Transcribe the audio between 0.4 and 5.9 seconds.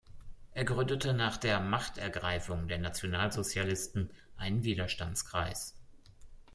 Er gründete nach der „Machtergreifung“ der Nationalsozialisten einen Widerstandskreis.